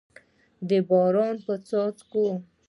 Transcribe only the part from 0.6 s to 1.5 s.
د باران